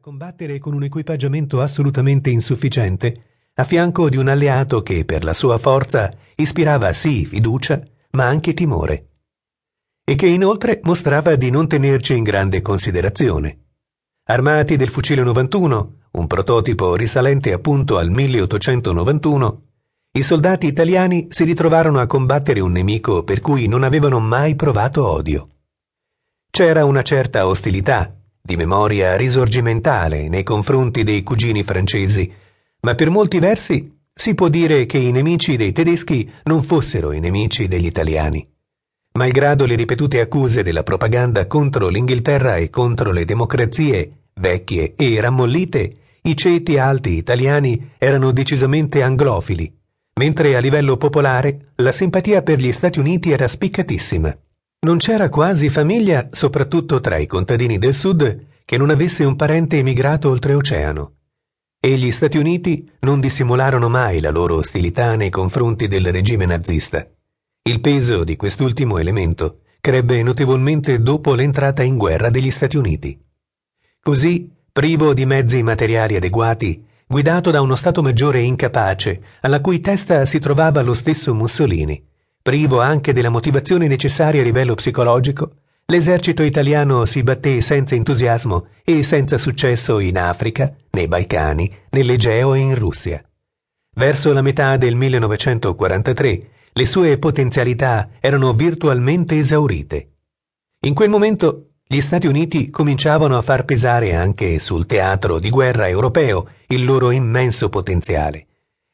[0.00, 5.58] combattere con un equipaggiamento assolutamente insufficiente, a fianco di un alleato che per la sua
[5.58, 9.08] forza ispirava sì fiducia, ma anche timore,
[10.02, 13.58] e che inoltre mostrava di non tenerci in grande considerazione.
[14.24, 19.62] Armati del fucile 91, un prototipo risalente appunto al 1891,
[20.12, 25.06] i soldati italiani si ritrovarono a combattere un nemico per cui non avevano mai provato
[25.06, 25.46] odio.
[26.50, 32.32] C'era una certa ostilità, di memoria risorgimentale nei confronti dei cugini francesi,
[32.80, 37.20] ma per molti versi si può dire che i nemici dei tedeschi non fossero i
[37.20, 38.46] nemici degli italiani.
[39.12, 45.96] Malgrado le ripetute accuse della propaganda contro l'Inghilterra e contro le democrazie vecchie e rammollite,
[46.22, 49.72] i ceti alti italiani erano decisamente anglofili,
[50.14, 54.36] mentre a livello popolare la simpatia per gli Stati Uniti era spiccatissima.
[54.82, 59.76] Non c'era quasi famiglia, soprattutto tra i contadini del sud, che non avesse un parente
[59.76, 61.16] emigrato oltreoceano.
[61.78, 67.06] E gli Stati Uniti non dissimularono mai la loro ostilità nei confronti del regime nazista.
[67.62, 73.22] Il peso di quest'ultimo elemento crebbe notevolmente dopo l'entrata in guerra degli Stati Uniti.
[74.00, 80.24] Così, privo di mezzi materiali adeguati, guidato da uno Stato Maggiore incapace, alla cui testa
[80.24, 82.02] si trovava lo stesso Mussolini,
[82.42, 89.02] Privo anche della motivazione necessaria a livello psicologico, l'esercito italiano si batté senza entusiasmo e
[89.02, 93.22] senza successo in Africa, nei Balcani, nell'Egeo e in Russia.
[93.94, 100.12] Verso la metà del 1943 le sue potenzialità erano virtualmente esaurite.
[100.86, 105.88] In quel momento gli Stati Uniti cominciavano a far pesare anche sul teatro di guerra
[105.88, 108.46] europeo il loro immenso potenziale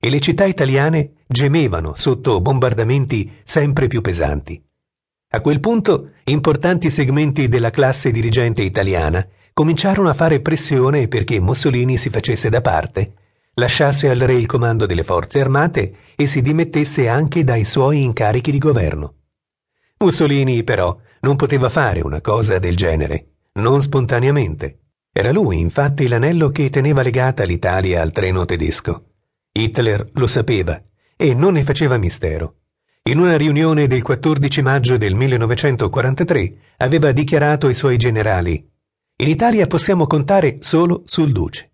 [0.00, 4.60] e le città italiane gemevano sotto bombardamenti sempre più pesanti.
[5.32, 11.98] A quel punto importanti segmenti della classe dirigente italiana cominciarono a fare pressione perché Mussolini
[11.98, 13.12] si facesse da parte,
[13.54, 18.50] lasciasse al re il comando delle forze armate e si dimettesse anche dai suoi incarichi
[18.50, 19.14] di governo.
[19.98, 24.78] Mussolini, però, non poteva fare una cosa del genere, non spontaneamente.
[25.12, 29.09] Era lui, infatti, l'anello che teneva legata l'Italia al treno tedesco.
[29.60, 30.82] Hitler lo sapeva
[31.16, 32.54] e non ne faceva mistero.
[33.04, 38.66] In una riunione del 14 maggio del 1943 aveva dichiarato ai suoi generali
[39.16, 41.72] In Italia possiamo contare solo sul duce.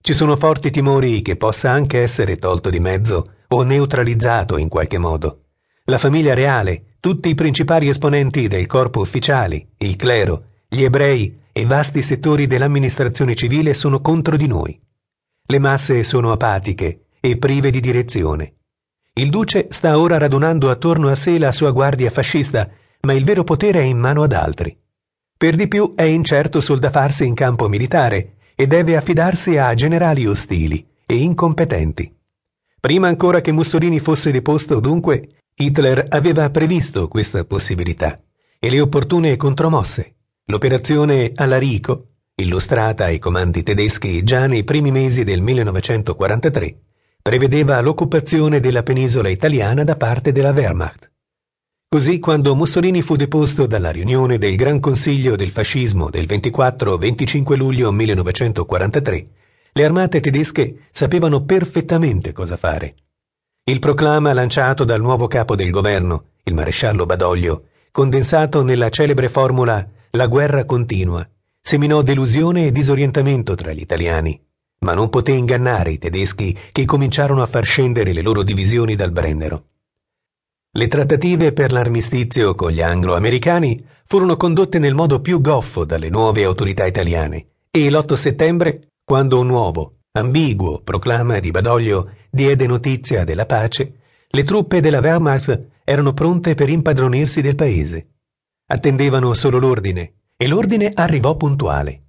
[0.00, 4.98] Ci sono forti timori che possa anche essere tolto di mezzo o neutralizzato in qualche
[4.98, 5.46] modo.
[5.86, 11.66] La famiglia reale, tutti i principali esponenti del corpo ufficiali, il clero, gli ebrei e
[11.66, 14.78] vasti settori dell'amministrazione civile sono contro di noi.
[15.46, 18.56] Le masse sono apatiche e prive di direzione.
[19.14, 22.68] Il duce sta ora radunando attorno a sé la sua guardia fascista,
[23.00, 24.76] ma il vero potere è in mano ad altri.
[25.34, 29.72] Per di più è incerto sul da farsi in campo militare e deve affidarsi a
[29.72, 32.14] generali ostili e incompetenti.
[32.78, 38.20] Prima ancora che Mussolini fosse deposto, dunque, Hitler aveva previsto questa possibilità
[38.58, 40.16] e le opportune contromosse.
[40.44, 46.78] L'operazione Alarico, illustrata ai comandi tedeschi già nei primi mesi del 1943,
[47.26, 51.10] prevedeva l'occupazione della penisola italiana da parte della Wehrmacht.
[51.88, 57.90] Così quando Mussolini fu deposto dalla riunione del Gran Consiglio del Fascismo del 24-25 luglio
[57.92, 59.28] 1943,
[59.72, 62.94] le armate tedesche sapevano perfettamente cosa fare.
[63.64, 69.88] Il proclama lanciato dal nuovo capo del governo, il maresciallo Badoglio, condensato nella celebre formula
[70.10, 71.26] La guerra continua,
[71.58, 74.43] seminò delusione e disorientamento tra gli italiani
[74.80, 79.12] ma non poté ingannare i tedeschi che cominciarono a far scendere le loro divisioni dal
[79.12, 79.66] Brennero.
[80.76, 86.42] Le trattative per l'armistizio con gli anglo-americani furono condotte nel modo più goffo dalle nuove
[86.42, 93.46] autorità italiane e l'8 settembre, quando un nuovo, ambiguo proclama di Badoglio diede notizia della
[93.46, 98.08] pace, le truppe della Wehrmacht erano pronte per impadronirsi del paese.
[98.66, 102.02] Attendevano solo l'ordine e l'ordine arrivò puntuale.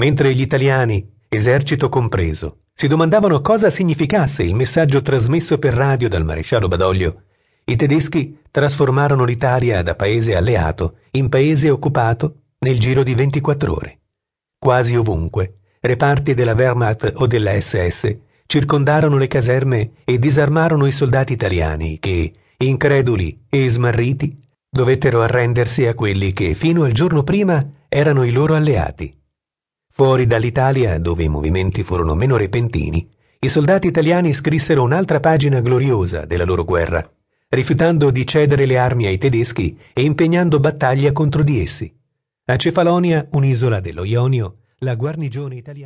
[0.00, 6.24] Mentre gli italiani esercito compreso, si domandavano cosa significasse il messaggio trasmesso per radio dal
[6.24, 7.22] maresciallo Badoglio.
[7.64, 14.00] I tedeschi trasformarono l'Italia da paese alleato in paese occupato nel giro di 24 ore.
[14.58, 21.32] Quasi ovunque, reparti della Wehrmacht o della SS circondarono le caserme e disarmarono i soldati
[21.32, 24.38] italiani che, increduli e smarriti,
[24.68, 29.14] dovettero arrendersi a quelli che fino al giorno prima erano i loro alleati.
[29.96, 33.08] Fuori dall'Italia, dove i movimenti furono meno repentini,
[33.38, 37.10] i soldati italiani scrissero un'altra pagina gloriosa della loro guerra,
[37.48, 41.90] rifiutando di cedere le armi ai tedeschi e impegnando battaglia contro di essi.
[42.44, 45.76] A Cefalonia, un'isola dello Ionio, la guarnigione italiana